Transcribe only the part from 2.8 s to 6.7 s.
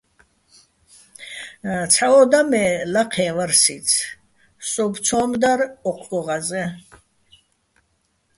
ლაჴეჼ ვარ სიძ, სოუბო̆ ცო́მ დარ ო́ჴგო ღაზეჼ.